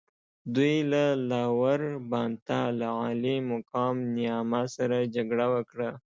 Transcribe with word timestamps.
دوی 0.55 0.75
له 0.91 1.03
لاور 1.29 1.81
بانتا 2.11 2.61
له 2.79 2.87
عالي 2.99 3.37
مقام 3.51 3.95
نیاما 4.15 4.63
سره 4.75 4.97
جګړه 5.15 5.45
وکړه. 5.53 5.89